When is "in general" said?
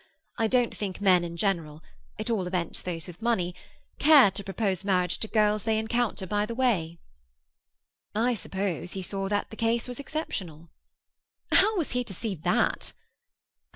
1.23-1.83